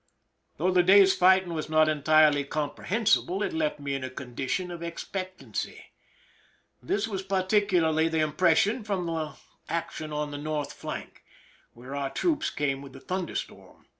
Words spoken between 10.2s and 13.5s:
the north flank, where our troops came with the thunder